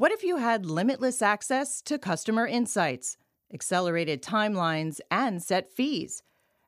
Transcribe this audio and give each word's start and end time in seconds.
What 0.00 0.12
if 0.12 0.24
you 0.24 0.38
had 0.38 0.64
limitless 0.64 1.20
access 1.20 1.82
to 1.82 1.98
customer 1.98 2.46
insights, 2.46 3.18
accelerated 3.52 4.22
timelines, 4.22 4.98
and 5.10 5.42
set 5.42 5.70
fees? 5.70 6.22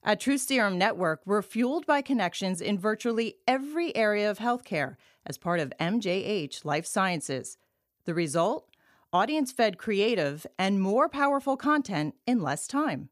At 0.04 0.20
True 0.20 0.36
Serum 0.36 0.76
Network, 0.76 1.22
we're 1.24 1.40
fueled 1.40 1.86
by 1.86 2.02
connections 2.02 2.60
in 2.60 2.78
virtually 2.78 3.36
every 3.48 3.96
area 3.96 4.30
of 4.30 4.38
healthcare 4.38 4.96
as 5.24 5.38
part 5.38 5.60
of 5.60 5.72
MJH 5.80 6.66
Life 6.66 6.84
Sciences. 6.84 7.56
The 8.04 8.12
result? 8.12 8.68
Audience 9.14 9.50
fed 9.50 9.78
creative 9.78 10.46
and 10.58 10.82
more 10.82 11.08
powerful 11.08 11.56
content 11.56 12.14
in 12.26 12.42
less 12.42 12.66
time. 12.66 13.08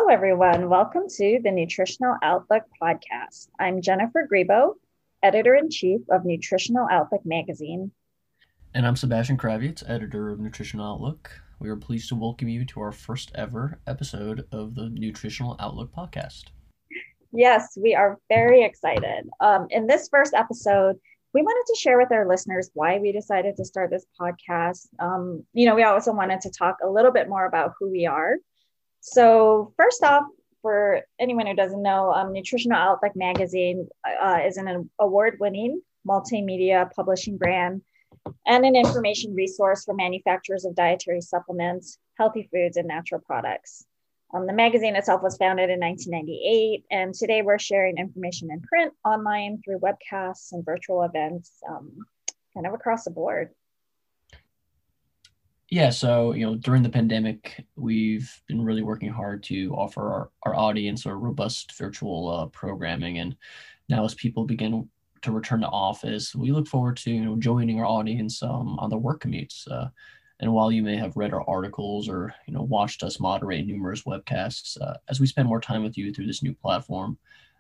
Hello, 0.05 0.13
everyone. 0.13 0.69
Welcome 0.69 1.05
to 1.11 1.39
the 1.45 1.53
Nutritional 1.53 2.17
Outlook 2.25 2.65
podcast. 2.83 3.47
I'm 3.61 3.81
Jennifer 3.81 4.27
Grebow, 4.31 4.75
editor 5.23 5.55
in 5.55 5.71
chief 5.71 6.01
of 6.11 6.25
Nutritional 6.25 6.89
Outlook 6.91 7.25
magazine. 7.25 7.93
And 8.75 8.85
I'm 8.85 8.97
Sebastian 8.97 9.37
Krawiec, 9.37 9.89
editor 9.89 10.31
of 10.31 10.41
Nutritional 10.41 10.93
Outlook. 10.93 11.31
We 11.61 11.69
are 11.69 11.77
pleased 11.77 12.09
to 12.09 12.17
welcome 12.17 12.49
you 12.49 12.65
to 12.65 12.81
our 12.81 12.91
first 12.91 13.31
ever 13.37 13.79
episode 13.87 14.45
of 14.51 14.75
the 14.75 14.89
Nutritional 14.89 15.55
Outlook 15.61 15.95
podcast. 15.97 16.47
Yes, 17.33 17.79
we 17.81 17.95
are 17.95 18.19
very 18.29 18.65
excited. 18.65 19.31
Um, 19.39 19.69
in 19.71 19.87
this 19.87 20.09
first 20.09 20.35
episode, 20.35 20.97
we 21.33 21.43
wanted 21.43 21.73
to 21.73 21.79
share 21.79 21.97
with 21.97 22.11
our 22.11 22.27
listeners 22.27 22.73
why 22.75 22.99
we 22.99 23.13
decided 23.13 23.57
to 23.57 23.65
start 23.65 23.91
this 23.91 24.07
podcast. 24.21 24.89
Um, 24.99 25.45
you 25.53 25.65
know, 25.65 25.77
we 25.77 25.85
also 25.85 26.13
wanted 26.13 26.41
to 26.41 26.51
talk 26.51 26.79
a 26.83 26.91
little 26.91 27.13
bit 27.13 27.29
more 27.29 27.47
about 27.47 27.75
who 27.79 27.89
we 27.89 28.05
are. 28.07 28.39
So, 29.05 29.75
first 29.77 30.05
off, 30.05 30.23
for 30.63 31.01
anyone 31.19 31.49
who 31.49 31.57
doesn't 31.57 31.83
know, 31.83 32.13
um, 32.13 32.33
Nutritional 32.33 32.79
Outlook 32.79 33.17
magazine 33.17 33.89
uh, 34.07 34.39
is 34.47 34.57
an 34.57 34.89
award 35.01 35.39
winning 35.41 35.83
multimedia 36.09 36.89
publishing 36.93 37.37
brand 37.37 37.83
and 38.47 38.65
an 38.65 38.77
information 38.77 39.35
resource 39.35 39.85
for 39.85 39.95
manufacturers 39.95 40.65
of 40.65 40.77
dietary 40.77 41.21
supplements, 41.21 41.99
healthy 42.17 42.49
foods, 42.53 42.77
and 42.77 42.87
natural 42.87 43.21
products. 43.21 43.85
Um, 44.33 44.47
the 44.47 44.53
magazine 44.53 44.95
itself 44.95 45.21
was 45.21 45.37
founded 45.37 45.69
in 45.69 45.81
1998, 45.81 46.85
and 46.93 47.13
today 47.13 47.43
we're 47.43 47.59
sharing 47.59 47.99
information 47.99 48.53
in 48.53 48.63
print, 48.63 48.93
online, 49.05 49.61
through 49.65 49.81
webcasts 49.81 50.53
and 50.53 50.65
virtual 50.65 51.03
events, 51.03 51.51
um, 51.69 52.07
kind 52.55 52.69
of 52.69 52.73
across 52.73 53.03
the 53.03 53.11
board. 53.11 53.51
Yeah, 55.73 55.89
so 55.89 56.35
you 56.35 56.45
know, 56.45 56.55
during 56.57 56.83
the 56.83 56.91
pandemic, 56.91 57.65
we've 57.77 58.31
been 58.47 58.63
really 58.63 58.83
working 58.83 59.09
hard 59.09 59.43
to 59.45 59.73
offer 59.73 60.03
our, 60.03 60.31
our 60.43 60.55
audience 60.55 61.07
a 61.07 61.15
robust 61.15 61.73
virtual 61.79 62.29
uh, 62.29 62.47
programming, 62.49 63.21
and 63.21 63.35
now 63.89 64.05
as 64.05 64.15
people 64.15 64.45
begin 64.45 64.87
to 65.23 65.33
return 65.33 65.63
to 65.63 65.69
office. 65.69 66.35
We 66.35 66.53
look 66.53 66.69
forward 66.69 66.99
to 66.99 67.11
you 67.11 67.25
know 67.25 67.37
joining 67.37 67.81
our 67.81 67.87
audience 67.87 68.43
um, 68.43 68.79
on 68.81 68.91
the 68.91 68.99
work 68.99 69.23
commutes. 69.23 69.67
Uh, 69.67 69.89
and 70.41 70.53
while 70.53 70.71
you 70.71 70.83
may 70.83 70.97
have 70.97 71.17
read 71.17 71.33
our 71.33 71.49
articles 71.49 72.07
or 72.07 72.35
you 72.47 72.53
know 72.53 72.65
watched 72.65 73.03
us 73.03 73.19
moderate 73.19 73.67
numerous 73.67 74.03
webcasts, 74.03 74.79
uh, 74.79 74.99
as 75.09 75.21
we 75.21 75.27
spend 75.27 75.49
more 75.49 75.61
time 75.63 75.83
with 75.83 75.97
you 75.97 76.13
through 76.13 76.27
this 76.27 76.43
new 76.43 76.53
platform, 76.53 77.17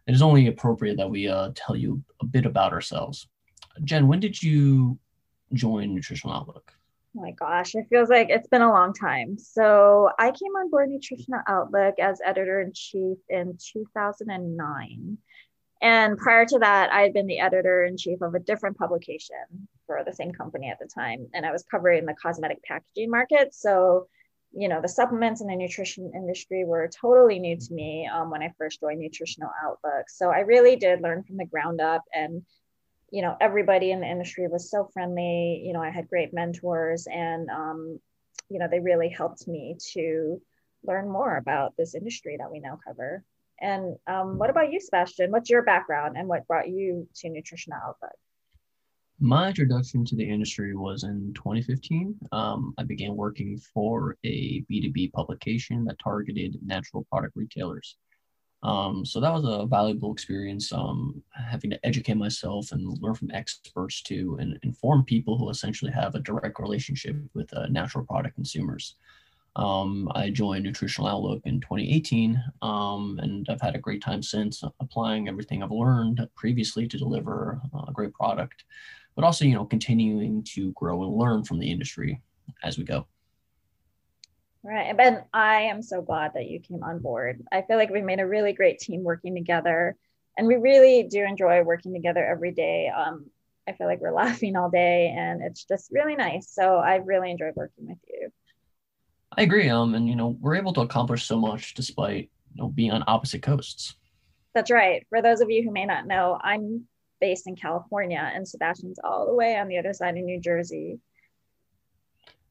it 0.07 0.13
is 0.13 0.21
only 0.21 0.49
appropriate 0.49 0.99
that 0.99 1.09
we 1.09 1.29
uh, 1.29 1.49
tell 1.55 1.75
you 1.75 2.03
a 2.21 2.27
bit 2.27 2.45
about 2.45 2.75
ourselves. 2.75 3.27
Jen, 3.85 4.07
when 4.07 4.21
did 4.21 4.43
you 4.43 4.99
join 5.55 5.95
Nutritional 5.95 6.35
Outlook? 6.35 6.75
Oh 7.15 7.21
my 7.21 7.33
gosh, 7.33 7.75
it 7.75 7.87
feels 7.91 8.09
like 8.09 8.29
it's 8.31 8.49
been 8.49 8.63
a 8.63 8.71
long 8.71 8.95
time. 8.95 9.39
So 9.39 10.11
I 10.19 10.31
came 10.31 10.53
on 10.53 10.71
board 10.71 10.89
Nutritional 10.89 11.43
Outlook 11.47 11.99
as 11.99 12.21
editor 12.25 12.61
in 12.63 12.73
chief 12.73 13.19
in 13.29 13.59
2009. 13.73 15.19
And 15.83 16.17
prior 16.17 16.47
to 16.47 16.59
that, 16.61 16.91
I 16.93 17.03
had 17.03 17.13
been 17.13 17.27
the 17.27 17.41
editor 17.41 17.85
in 17.85 17.99
chief 17.99 18.23
of 18.23 18.35
a 18.35 18.39
different 18.39 18.79
publication 18.79 19.69
for 19.87 20.03
the 20.07 20.13
same 20.13 20.31
company 20.31 20.71
at 20.71 20.79
the 20.79 20.87
time. 20.87 21.27
And 21.35 21.45
I 21.45 21.53
was 21.53 21.65
covering 21.71 22.07
the 22.07 22.15
cosmetic 22.15 22.63
packaging 22.63 23.11
market. 23.11 23.53
So, 23.53 24.07
you 24.53 24.69
know, 24.69 24.81
the 24.81 24.89
supplements 24.89 25.43
and 25.43 25.51
the 25.51 25.57
nutrition 25.57 26.13
industry 26.15 26.65
were 26.65 26.89
totally 26.89 27.41
new 27.41 27.59
to 27.59 27.75
me 27.75 28.09
um, 28.11 28.31
when 28.31 28.43
I 28.43 28.55
first 28.57 28.81
joined 28.81 29.01
Nutritional 29.01 29.51
Outlook. 29.63 30.09
So 30.09 30.31
I 30.31 30.41
really 30.41 30.77
did 30.77 31.03
learn 31.03 31.25
from 31.25 31.37
the 31.37 31.47
ground 31.47 31.81
up. 31.81 32.05
And, 32.15 32.43
you 33.13 33.21
know, 33.21 33.37
everybody 33.41 33.93
in 33.93 34.01
the 34.01 34.11
industry 34.11 34.49
was 34.49 34.71
so 34.71 34.89
friendly. 34.93 35.63
You 35.65 35.75
know, 35.75 35.83
I 35.83 35.91
had 35.91 36.09
great 36.09 36.33
mentors 36.33 37.07
and, 37.07 37.49
um, 37.51 38.01
you 38.49 38.59
know, 38.59 38.69
they 38.71 38.81
really 38.81 39.11
helped 39.11 39.47
me 39.47 39.77
to 39.93 40.41
learn 40.83 41.09
more 41.11 41.37
about 41.37 41.75
this 41.77 41.95
industry 41.95 42.37
that 42.39 42.51
we 42.51 42.59
now 42.59 42.79
cover. 42.85 43.23
And 43.61 43.97
um, 44.07 44.39
what 44.39 44.49
about 44.49 44.73
you, 44.73 44.81
Sebastian? 44.81 45.31
What's 45.31 45.51
your 45.51 45.63
background 45.63 46.17
and 46.17 46.27
what 46.27 46.49
brought 46.49 46.69
you 46.69 47.07
to 47.17 47.29
Nutritional 47.29 47.79
Outlook? 47.87 48.17
My 49.21 49.49
introduction 49.49 50.05
to 50.07 50.17
the 50.17 50.29
industry 50.29 50.75
was 50.75 51.05
in 51.05 51.33
2015. 51.35 52.19
Um, 52.33 52.75
I 52.79 52.83
began 52.83 53.15
working 53.15 53.59
for 53.73 54.17
a 54.25 54.65
B2B 54.71 55.13
publication 55.13 55.85
that 55.85 55.99
targeted 56.03 56.59
natural 56.65 57.05
product 57.05 57.37
retailers. 57.37 57.99
Um, 58.63 59.05
so 59.05 59.21
that 59.21 59.33
was 59.33 59.45
a 59.45 59.67
valuable 59.67 60.13
experience, 60.13 60.73
um, 60.73 61.23
having 61.33 61.71
to 61.71 61.87
educate 61.87 62.15
myself 62.15 62.71
and 62.71 62.97
learn 63.03 63.15
from 63.15 63.31
experts 63.33 64.03
to 64.03 64.37
and 64.41 64.59
inform 64.63 65.05
people 65.05 65.37
who 65.37 65.51
essentially 65.51 65.91
have 65.91 66.15
a 66.15 66.21
direct 66.21 66.61
relationship 66.61 67.17
with 67.35 67.53
uh, 67.57 67.67
natural 67.67 68.05
product 68.05 68.37
consumers. 68.37 68.95
Um, 69.57 70.11
I 70.15 70.31
joined 70.31 70.65
Nutritional 70.65 71.09
Outlook 71.09 71.43
in 71.45 71.61
2018, 71.61 72.43
um, 72.63 73.19
and 73.23 73.47
I've 73.51 73.61
had 73.61 73.75
a 73.75 73.81
great 73.81 74.03
time 74.03 74.23
since 74.23 74.63
applying 74.81 75.29
everything 75.29 75.63
I've 75.63 75.71
learned 75.71 76.27
previously 76.37 76.87
to 76.87 76.97
deliver 76.97 77.61
a 77.89 77.93
great 77.93 78.15
product, 78.15 78.65
but 79.15 79.25
also, 79.25 79.45
you 79.45 79.55
know, 79.55 79.67
continuing 79.67 80.43
to 80.55 80.73
grow 80.73 81.03
and 81.03 81.13
learn 81.13 81.45
from 81.45 81.59
the 81.59 81.71
industry 81.71 82.23
as 82.63 82.79
we 82.79 82.85
go. 82.85 83.07
Right. 84.65 84.87
And 84.89 84.97
Ben, 84.97 85.25
I 85.33 85.63
am 85.63 85.83
so 85.83 86.03
glad 86.03 86.35
that 86.35 86.47
you 86.47 86.61
came 86.61 86.85
on 86.85 87.01
board. 87.01 87.43
I 87.51 87.63
feel 87.63 87.77
like 87.77 87.91
we 87.91 88.01
made 88.01 88.21
a 88.21 88.27
really 88.27 88.53
great 88.53 88.79
team 88.79 89.03
working 89.03 89.35
together, 89.35 89.97
and 90.39 90.47
we 90.47 90.55
really 90.55 91.03
do 91.03 91.25
enjoy 91.25 91.63
working 91.63 91.93
together 91.93 92.25
every 92.25 92.53
day. 92.53 92.89
Um, 92.89 93.27
I 93.69 93.73
feel 93.73 93.89
like 93.89 94.01
we're 94.01 94.13
laughing 94.15 94.57
all 94.57 94.71
day, 94.71 95.13
and 95.17 95.43
it's 95.43 95.65
just 95.65 95.91
really 95.91 96.15
nice. 96.15 96.49
So 96.51 96.77
I 96.77 96.97
really 96.97 97.33
enjoyed 97.33 97.57
working 97.57 97.89
with 97.89 97.99
you. 98.09 98.31
I 99.37 99.43
agree. 99.43 99.69
Um, 99.69 99.95
and 99.95 100.09
you 100.09 100.15
know, 100.15 100.37
we're 100.41 100.57
able 100.57 100.73
to 100.75 100.83
accomplish 100.83 101.25
so 101.25 101.39
much 101.39 101.75
despite 101.75 102.31
you 102.55 102.63
know 102.63 102.69
being 102.69 102.93
on 102.93 103.03
opposite 103.09 103.43
coasts. 103.43 103.97
That's 104.55 104.71
right. 104.71 105.05
For 105.09 105.23
those 105.23 105.41
of 105.41 105.51
you 105.51 105.65
who 105.65 105.73
may 105.73 105.87
not 105.87 106.07
know, 106.07 106.39
I'm 106.41 106.87
based 107.21 107.49
in 107.49 107.57
California, 107.57 108.31
and 108.33 108.47
Sebastian's 108.47 109.01
all 109.03 109.27
the 109.27 109.35
way 109.35 109.57
on 109.57 109.67
the 109.67 109.79
other 109.79 109.93
side 109.93 110.17
of 110.17 110.23
New 110.23 110.41
Jersey. 110.41 111.01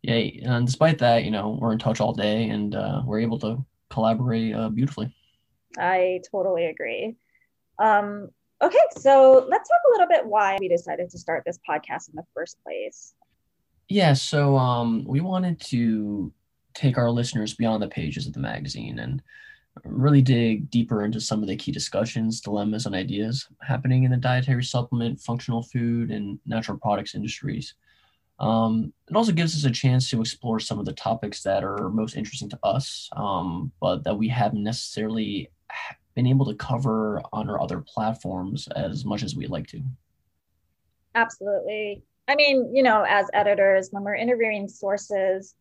Yeah, 0.03 0.15
and 0.43 0.65
despite 0.65 0.97
that, 0.99 1.23
you 1.23 1.31
know, 1.31 1.57
we're 1.61 1.73
in 1.73 1.79
touch 1.79 1.99
all 2.01 2.13
day, 2.13 2.49
and 2.49 2.73
uh, 2.73 3.01
we're 3.05 3.19
able 3.19 3.37
to 3.39 3.63
collaborate 3.89 4.55
uh, 4.55 4.69
beautifully. 4.69 5.13
I 5.77 6.21
totally 6.31 6.65
agree. 6.65 7.15
Um, 7.77 8.29
okay, 8.61 8.79
so 8.97 9.45
let's 9.47 9.69
talk 9.69 9.79
a 9.87 9.91
little 9.91 10.07
bit 10.07 10.25
why 10.25 10.57
we 10.59 10.67
decided 10.67 11.09
to 11.11 11.17
start 11.17 11.43
this 11.45 11.59
podcast 11.67 12.09
in 12.09 12.15
the 12.15 12.25
first 12.33 12.57
place. 12.63 13.13
Yeah, 13.89 14.13
so 14.13 14.57
um, 14.57 15.03
we 15.05 15.19
wanted 15.19 15.59
to 15.61 16.31
take 16.73 16.97
our 16.97 17.11
listeners 17.11 17.53
beyond 17.53 17.83
the 17.83 17.87
pages 17.87 18.25
of 18.25 18.33
the 18.33 18.39
magazine 18.39 18.99
and 18.99 19.21
really 19.83 20.21
dig 20.21 20.69
deeper 20.69 21.03
into 21.03 21.19
some 21.19 21.41
of 21.41 21.47
the 21.47 21.55
key 21.55 21.71
discussions, 21.71 22.41
dilemmas, 22.41 22.85
and 22.85 22.95
ideas 22.95 23.47
happening 23.61 24.03
in 24.03 24.11
the 24.11 24.17
dietary 24.17 24.63
supplement, 24.63 25.19
functional 25.19 25.63
food, 25.63 26.11
and 26.11 26.39
natural 26.45 26.77
products 26.77 27.15
industries. 27.15 27.73
Um, 28.41 28.91
it 29.07 29.15
also 29.15 29.31
gives 29.31 29.55
us 29.55 29.69
a 29.69 29.71
chance 29.71 30.09
to 30.09 30.19
explore 30.19 30.59
some 30.59 30.79
of 30.79 30.85
the 30.85 30.93
topics 30.93 31.43
that 31.43 31.63
are 31.63 31.89
most 31.89 32.17
interesting 32.17 32.49
to 32.49 32.59
us, 32.63 33.07
um, 33.15 33.71
but 33.79 34.03
that 34.03 34.17
we 34.17 34.27
haven't 34.27 34.63
necessarily 34.63 35.51
been 36.15 36.25
able 36.25 36.47
to 36.47 36.55
cover 36.55 37.21
on 37.31 37.49
our 37.49 37.61
other 37.61 37.79
platforms 37.79 38.67
as 38.75 39.05
much 39.05 39.21
as 39.21 39.35
we'd 39.35 39.51
like 39.51 39.67
to. 39.67 39.81
Absolutely. 41.13 42.01
I 42.27 42.35
mean, 42.35 42.75
you 42.75 42.81
know, 42.81 43.05
as 43.07 43.27
editors, 43.33 43.89
when 43.91 44.03
we're 44.03 44.15
interviewing 44.15 44.67
sources, 44.67 45.53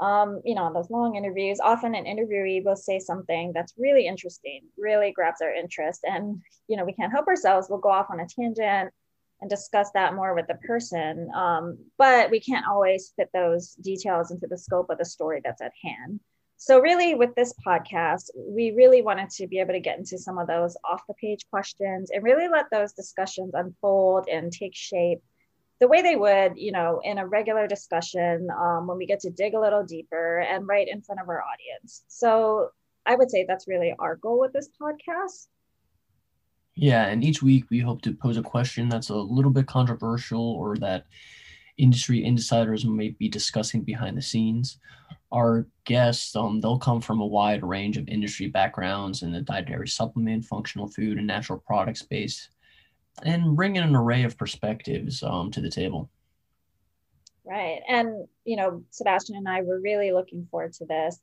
um, 0.00 0.40
you 0.42 0.54
know, 0.54 0.72
those 0.72 0.88
long 0.88 1.16
interviews, 1.16 1.60
often 1.62 1.94
an 1.94 2.06
interviewee 2.06 2.64
will 2.64 2.76
say 2.76 2.98
something 2.98 3.52
that's 3.54 3.74
really 3.76 4.06
interesting, 4.06 4.62
really 4.78 5.12
grabs 5.12 5.42
our 5.42 5.52
interest. 5.52 6.00
And, 6.04 6.40
you 6.66 6.78
know, 6.78 6.84
we 6.84 6.94
can't 6.94 7.12
help 7.12 7.26
ourselves. 7.28 7.66
We'll 7.68 7.78
go 7.78 7.90
off 7.90 8.06
on 8.10 8.20
a 8.20 8.26
tangent 8.26 8.92
and 9.42 9.50
discuss 9.50 9.90
that 9.92 10.14
more 10.14 10.34
with 10.34 10.46
the 10.46 10.54
person. 10.66 11.28
Um, 11.34 11.76
but 11.98 12.30
we 12.30 12.40
can't 12.40 12.66
always 12.66 13.12
fit 13.16 13.28
those 13.34 13.74
details 13.74 14.30
into 14.30 14.46
the 14.46 14.56
scope 14.56 14.88
of 14.88 14.98
the 14.98 15.04
story 15.04 15.42
that's 15.44 15.60
at 15.60 15.72
hand. 15.84 16.20
So, 16.56 16.78
really, 16.78 17.16
with 17.16 17.34
this 17.34 17.52
podcast, 17.66 18.30
we 18.36 18.70
really 18.70 19.02
wanted 19.02 19.30
to 19.30 19.48
be 19.48 19.58
able 19.58 19.74
to 19.74 19.80
get 19.80 19.98
into 19.98 20.16
some 20.16 20.38
of 20.38 20.46
those 20.46 20.76
off 20.88 21.02
the 21.08 21.14
page 21.14 21.44
questions 21.50 22.10
and 22.12 22.22
really 22.22 22.48
let 22.48 22.66
those 22.70 22.92
discussions 22.92 23.50
unfold 23.52 24.28
and 24.30 24.52
take 24.52 24.76
shape 24.76 25.18
the 25.80 25.88
way 25.88 26.02
they 26.02 26.14
would, 26.14 26.52
you 26.54 26.70
know, 26.70 27.00
in 27.02 27.18
a 27.18 27.26
regular 27.26 27.66
discussion 27.66 28.46
um, 28.56 28.86
when 28.86 28.96
we 28.96 29.06
get 29.06 29.18
to 29.18 29.30
dig 29.30 29.54
a 29.54 29.60
little 29.60 29.82
deeper 29.82 30.38
and 30.38 30.68
right 30.68 30.86
in 30.86 31.02
front 31.02 31.20
of 31.20 31.28
our 31.28 31.42
audience. 31.42 32.04
So 32.06 32.70
I 33.04 33.16
would 33.16 33.32
say 33.32 33.44
that's 33.44 33.66
really 33.66 33.92
our 33.98 34.14
goal 34.14 34.38
with 34.38 34.52
this 34.52 34.68
podcast. 34.80 35.48
Yeah, 36.74 37.06
and 37.06 37.22
each 37.22 37.42
week 37.42 37.64
we 37.70 37.80
hope 37.80 38.02
to 38.02 38.14
pose 38.14 38.38
a 38.38 38.42
question 38.42 38.88
that's 38.88 39.10
a 39.10 39.14
little 39.14 39.50
bit 39.50 39.66
controversial 39.66 40.52
or 40.52 40.76
that 40.78 41.04
industry 41.76 42.24
insiders 42.24 42.84
may 42.84 43.10
be 43.10 43.28
discussing 43.28 43.82
behind 43.82 44.16
the 44.16 44.22
scenes. 44.22 44.78
Our 45.32 45.66
guests, 45.84 46.34
um, 46.36 46.60
they'll 46.60 46.78
come 46.78 47.00
from 47.00 47.20
a 47.20 47.26
wide 47.26 47.62
range 47.62 47.96
of 47.96 48.08
industry 48.08 48.48
backgrounds 48.48 49.22
in 49.22 49.32
the 49.32 49.40
dietary 49.40 49.88
supplement, 49.88 50.44
functional 50.44 50.88
food, 50.88 51.18
and 51.18 51.26
natural 51.26 51.58
product 51.58 51.98
space, 51.98 52.48
and 53.22 53.56
bring 53.56 53.76
in 53.76 53.82
an 53.82 53.96
array 53.96 54.24
of 54.24 54.38
perspectives 54.38 55.22
um, 55.22 55.50
to 55.50 55.60
the 55.60 55.70
table. 55.70 56.10
Right. 57.44 57.80
And, 57.88 58.26
you 58.44 58.56
know, 58.56 58.84
Sebastian 58.90 59.36
and 59.36 59.48
I 59.48 59.62
were 59.62 59.80
really 59.80 60.12
looking 60.12 60.46
forward 60.50 60.74
to 60.74 60.86
this. 60.86 61.20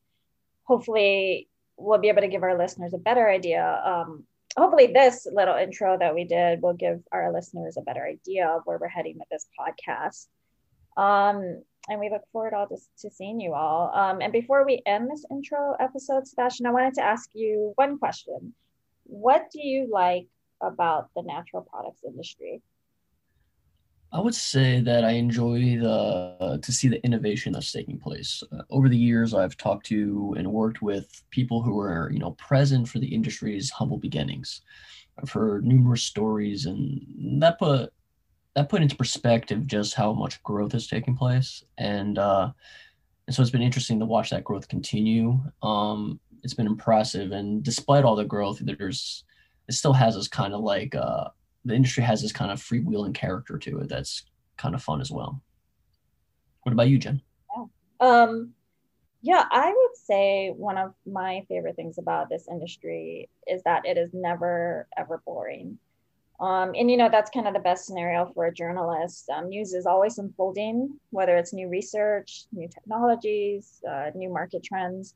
Hopefully, 0.64 1.48
we'll 1.78 2.00
be 2.00 2.10
able 2.10 2.22
to 2.22 2.28
give 2.28 2.44
our 2.44 2.58
listeners 2.58 2.94
a 2.94 2.98
better 2.98 3.30
idea. 3.30 3.82
Um, 3.86 4.26
hopefully, 4.58 4.88
this 4.88 5.28
little 5.32 5.56
intro 5.56 5.98
that 5.98 6.16
we 6.16 6.24
did 6.24 6.62
will 6.62 6.74
give 6.74 7.02
our 7.12 7.32
listeners 7.32 7.78
a 7.78 7.82
better 7.82 8.06
idea 8.06 8.48
of 8.48 8.62
where 8.66 8.78
we're 8.78 8.88
heading 8.88 9.18
with 9.18 9.30
this 9.30 9.48
podcast. 9.60 10.28
Um, 10.98 11.64
and 11.90 12.00
we 12.00 12.10
look 12.10 12.24
forward 12.32 12.54
all 12.54 12.68
to, 12.68 12.78
to 13.02 13.10
seeing 13.10 13.40
you 13.40 13.54
all. 13.54 13.92
Um, 13.94 14.22
and 14.22 14.32
before 14.32 14.66
we 14.66 14.82
end 14.86 15.10
this 15.10 15.26
intro 15.32 15.76
episode, 15.80 16.28
Sebastian, 16.28 16.66
I 16.66 16.72
wanted 16.72 16.96
to 16.96 17.04
ask 17.04 17.30
you 17.34 17.74
one 17.76 17.98
question. 17.98 18.54
What 19.06 19.50
do 19.52 19.66
you 19.66 19.88
like 19.92 20.28
about 20.62 21.10
the 21.16 21.24
natural 21.24 21.64
products 21.64 22.02
industry? 22.06 22.62
I 24.12 24.20
would 24.20 24.34
say 24.34 24.82
that 24.82 25.06
I 25.06 25.12
enjoy 25.12 25.78
the 25.80 26.36
uh, 26.40 26.58
to 26.58 26.72
see 26.72 26.88
the 26.88 27.04
innovation 27.06 27.54
that's 27.54 27.72
taking 27.72 28.00
place. 28.00 28.44
Uh, 28.52 28.64
over 28.72 28.90
the 28.90 28.98
years, 28.98 29.34
I've 29.36 29.56
talked 29.56 29.86
to 29.88 30.34
and 30.38 30.52
worked 30.52 30.82
with 30.82 31.24
people 31.30 31.62
who 31.62 31.80
are 31.80 32.10
you 32.12 32.20
know 32.20 32.32
present 32.32 32.90
for 32.90 32.98
the 33.00 33.14
industry's 33.14 33.70
humble 33.70 33.98
beginnings. 33.98 34.62
I've 35.22 35.30
heard 35.32 35.66
numerous 35.66 36.04
stories, 36.04 36.66
and 36.66 37.42
that 37.42 37.60
put 37.60 37.94
that 38.56 38.70
put 38.70 38.82
into 38.82 38.96
perspective 38.96 39.68
just 39.68 39.94
how 39.94 40.14
much 40.14 40.42
growth 40.42 40.74
is 40.74 40.88
taking 40.88 41.16
place, 41.16 41.64
and 41.78 42.18
uh, 42.18 42.52
and 43.28 43.36
so 43.36 43.44
it's 43.44 43.52
been 43.52 43.62
interesting 43.62 44.00
to 44.00 44.06
watch 44.06 44.32
that 44.32 44.44
growth 44.44 44.68
continue. 44.68 45.40
Um, 45.62 46.20
it's 46.44 46.56
been 46.56 46.66
impressive, 46.66 47.32
and 47.32 47.62
despite 47.62 48.06
all 48.06 48.16
the 48.16 48.26
growth, 48.26 48.60
there's 48.60 49.24
it 49.68 49.74
still 49.74 49.94
has 49.94 50.16
this 50.16 50.28
kind 50.28 50.56
of 50.56 50.62
like 50.62 50.96
uh, 50.96 51.26
the 51.66 51.76
industry 51.76 52.04
has 52.04 52.22
this 52.22 52.32
kind 52.32 52.52
of 52.52 52.62
freewheeling 52.62 53.14
character 53.14 53.58
to 53.58 53.80
it 53.80 53.90
that's 53.90 54.24
kind 54.58 54.76
of 54.76 54.84
fun 54.84 55.02
as 55.02 55.12
well. 55.12 55.42
What 56.64 56.74
about 56.74 56.90
you, 56.90 56.98
Jen? 56.98 57.22
Yeah. 57.56 57.66
Um, 58.00 58.54
yeah, 59.22 59.46
I 59.52 59.68
would 59.70 59.98
say 59.98 60.54
one 60.56 60.78
of 60.78 60.94
my 61.06 61.44
favorite 61.50 61.76
things 61.76 61.98
about 61.98 62.30
this 62.30 62.48
industry 62.50 63.30
is 63.48 63.62
that 63.64 63.86
it 63.86 63.98
is 63.98 64.12
never 64.14 64.88
ever 64.98 65.22
boring. 65.26 65.78
Um, 66.40 66.72
and 66.74 66.90
you 66.90 66.96
know 66.96 67.10
that's 67.10 67.30
kind 67.30 67.48
of 67.48 67.54
the 67.54 67.60
best 67.60 67.86
scenario 67.86 68.32
for 68.34 68.46
a 68.46 68.54
journalist. 68.54 69.30
Um, 69.30 69.50
news 69.50 69.74
is 69.74 69.86
always 69.86 70.18
unfolding, 70.20 70.98
whether 71.10 71.36
it's 71.36 71.52
new 71.52 71.68
research, 71.68 72.46
new 72.54 72.70
technologies, 72.70 73.82
uh, 73.90 74.12
new 74.16 74.30
market 74.30 74.64
trends. 74.64 75.16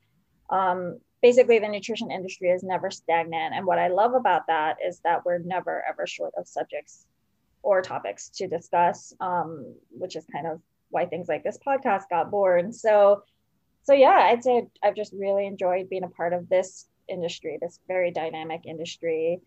Um, 0.50 0.98
basically 1.24 1.58
the 1.58 1.66
nutrition 1.66 2.10
industry 2.10 2.50
is 2.50 2.62
never 2.62 2.90
stagnant. 2.90 3.54
And 3.54 3.64
what 3.64 3.78
I 3.78 3.88
love 3.88 4.12
about 4.12 4.46
that 4.48 4.76
is 4.86 5.00
that 5.04 5.24
we're 5.24 5.38
never 5.38 5.82
ever 5.88 6.06
short 6.06 6.34
of 6.36 6.46
subjects 6.46 7.06
or 7.62 7.80
topics 7.80 8.28
to 8.28 8.46
discuss, 8.46 9.14
um, 9.20 9.74
which 9.90 10.16
is 10.16 10.26
kind 10.30 10.46
of 10.46 10.60
why 10.90 11.06
things 11.06 11.26
like 11.26 11.42
this 11.42 11.58
podcast 11.66 12.10
got 12.10 12.30
born. 12.30 12.74
So, 12.74 13.22
so 13.84 13.94
yeah, 13.94 14.28
I'd 14.30 14.44
say 14.44 14.66
I've 14.82 14.94
just 14.94 15.14
really 15.14 15.46
enjoyed 15.46 15.88
being 15.88 16.04
a 16.04 16.08
part 16.08 16.34
of 16.34 16.46
this 16.50 16.88
industry, 17.08 17.56
this 17.58 17.80
very 17.88 18.10
dynamic 18.10 18.66
industry, 18.66 19.40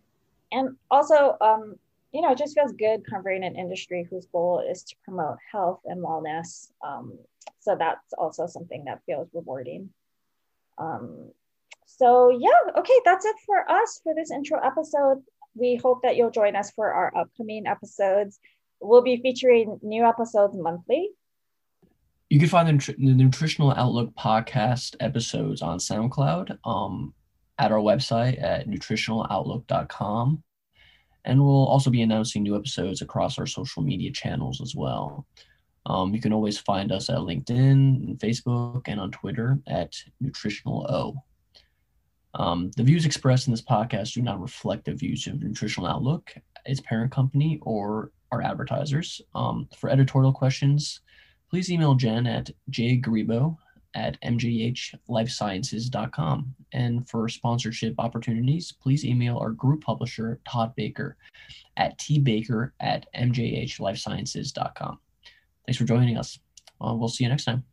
and 0.52 0.78
also, 0.90 1.38
um, 1.42 1.76
you 2.12 2.22
know, 2.24 2.32
it 2.32 2.40
just 2.40 2.56
feels 2.56 2.72
good 2.72 3.06
covering 3.08 3.44
an 3.44 3.56
industry 3.56 4.08
whose 4.10 4.26
goal 4.26 4.66
is 4.68 4.82
to 4.82 4.96
promote 5.06 5.38
health 5.52 5.82
and 5.86 6.04
wellness. 6.04 6.72
Um, 6.84 7.20
so 7.60 7.76
that's 7.78 8.14
also 8.18 8.48
something 8.48 8.86
that 8.86 9.02
feels 9.06 9.28
rewarding. 9.32 9.92
Um, 10.80 11.32
so 11.88 12.30
yeah, 12.30 12.78
okay, 12.78 13.00
that's 13.06 13.26
it 13.26 13.36
for 13.46 13.70
us 13.72 14.00
for 14.04 14.14
this 14.14 14.30
intro 14.30 14.60
episode. 14.64 15.24
We 15.56 15.78
hope 15.78 16.04
that 16.04 16.16
you'll 16.18 16.32
join 16.32 16.56
us 16.56 16.70
for 16.72 16.92
our 16.92 17.16
upcoming 17.18 17.66
episodes. 17.66 18.40
We'll 18.80 19.02
be 19.02 19.18
featuring 19.18 19.80
new 19.82 20.06
episodes 20.06 20.56
monthly. 20.56 21.10
You 22.30 22.40
can 22.40 22.50
find 22.50 22.68
the, 22.68 22.94
the 22.98 23.14
Nutritional 23.14 23.72
Outlook 23.72 24.14
podcast 24.16 24.98
episodes 25.00 25.62
on 25.62 25.80
SoundCloud 25.80 26.58
um, 26.66 27.14
at 27.58 27.72
our 27.72 27.80
website 27.80 28.42
at 28.44 28.68
nutritionaloutlook.com. 28.68 30.44
And 31.24 31.44
we'll 31.44 31.68
also 31.68 31.90
be 31.90 32.02
announcing 32.02 32.44
new 32.44 32.56
episodes 32.56 33.02
across 33.02 33.40
our 33.40 33.48
social 33.48 33.82
media 33.82 34.12
channels 34.12 34.62
as 34.62 34.76
well. 34.76 35.26
Um, 35.86 36.14
you 36.14 36.20
can 36.20 36.34
always 36.34 36.58
find 36.58 36.92
us 36.92 37.10
at 37.10 37.18
LinkedIn, 37.18 37.72
and 37.72 38.20
Facebook, 38.20 38.84
and 38.88 39.00
on 39.00 39.12
Twitter 39.12 39.58
at 39.68 39.94
Nutritional 40.20 40.86
O. 40.90 41.24
Um, 42.34 42.72
the 42.76 42.84
views 42.84 43.06
expressed 43.06 43.48
in 43.48 43.54
this 43.54 43.62
podcast 43.62 44.14
do 44.14 44.22
not 44.22 44.42
reflect 44.42 44.84
the 44.86 44.94
views 44.94 45.28
of 45.28 45.42
Nutritional 45.42 45.90
Outlook, 45.90 46.34
its 46.66 46.82
parent 46.82 47.12
company, 47.12 47.60
or 47.62 48.12
our 48.32 48.42
advertisers. 48.42 49.22
Um, 49.34 49.70
for 49.76 49.90
editorial 49.90 50.34
questions, 50.34 51.02
please 51.50 51.72
email 51.72 51.96
Jen 51.96 52.28
at 52.28 52.52
jgrebow 52.72 53.58
at 53.96 54.22
mjhlifesciences.com. 54.22 56.56
And 56.74 57.10
for 57.10 57.30
sponsorship 57.30 57.96
opportunities, 57.98 58.72
please 58.72 59.04
email 59.06 59.38
our 59.38 59.52
group 59.52 59.84
publisher, 59.84 60.40
Todd 60.48 60.74
Baker, 60.76 61.18
at 61.78 61.98
tbaker 61.98 62.72
at 62.80 63.08
mjhlifesciences.com. 63.16 65.00
Thanks 65.66 65.78
for 65.78 65.86
joining 65.86 66.18
us. 66.18 66.38
Uh, 66.80 66.94
we'll 66.94 67.10
see 67.10 67.24
you 67.24 67.30
next 67.30 67.46
time. 67.46 67.64